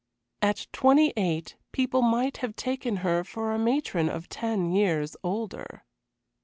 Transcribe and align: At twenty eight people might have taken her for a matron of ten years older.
At 0.41 0.65
twenty 0.73 1.13
eight 1.15 1.57
people 1.71 2.01
might 2.01 2.37
have 2.37 2.55
taken 2.55 2.97
her 3.05 3.23
for 3.23 3.51
a 3.53 3.59
matron 3.59 4.09
of 4.09 4.29
ten 4.29 4.71
years 4.71 5.15
older. 5.23 5.83